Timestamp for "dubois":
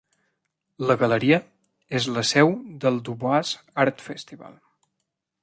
3.11-3.53